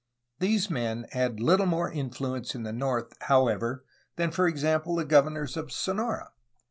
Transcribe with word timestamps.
These 0.39 0.67
men 0.67 1.05
had 1.11 1.39
little 1.39 1.67
more 1.67 1.91
influence 1.91 2.55
in 2.55 2.63
the 2.63 2.73
north, 2.73 3.13
however, 3.25 3.85
than 4.15 4.31
for 4.31 4.47
example 4.47 4.95
the 4.95 5.05
governors 5.05 5.55
of 5.55 5.71
Sonora. 5.71 6.31